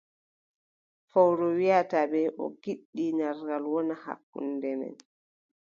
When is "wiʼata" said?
1.59-1.99